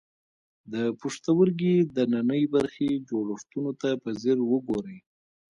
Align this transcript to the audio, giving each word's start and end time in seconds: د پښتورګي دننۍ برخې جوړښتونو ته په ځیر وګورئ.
د 0.73 0.75
پښتورګي 0.99 1.75
دننۍ 1.95 2.43
برخې 2.55 2.89
جوړښتونو 3.07 3.71
ته 3.81 3.89
په 4.01 4.09
ځیر 4.21 4.37
وګورئ. 4.51 4.97